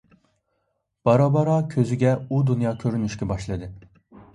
[1.09, 3.75] بارا- بارا كۆزىگە ئۇ دۇنيا كۆرۈنۈشكە باشلىدى.